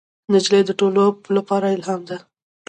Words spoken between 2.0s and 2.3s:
ده.